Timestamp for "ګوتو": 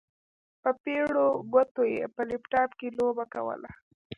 1.53-1.81